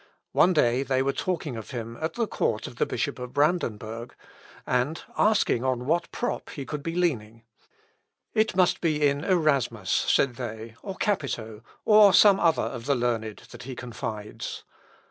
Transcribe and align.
One 0.31 0.51
day 0.53 0.81
they 0.81 1.03
were 1.03 1.13
talking 1.13 1.55
of 1.57 1.69
him 1.69 1.95
at 2.01 2.15
the 2.15 2.25
court 2.25 2.65
of 2.65 2.77
the 2.77 2.87
Bishop 2.87 3.19
of 3.19 3.33
Brandenburg, 3.33 4.15
and 4.65 4.99
asking 5.15 5.63
on 5.63 5.85
what 5.85 6.11
prop 6.11 6.49
he 6.49 6.65
could 6.65 6.81
be 6.81 6.95
leaning. 6.95 7.43
"It 8.33 8.55
must 8.55 8.81
be 8.81 9.07
in 9.07 9.23
Erasmus," 9.23 9.91
said 9.91 10.37
they, 10.37 10.75
"or 10.81 10.95
Capito, 10.95 11.61
or 11.85 12.15
some 12.15 12.39
other 12.39 12.63
of 12.63 12.87
the 12.87 12.95
learned, 12.95 13.43
that 13.51 13.61
he 13.61 13.75
confides." 13.75 14.63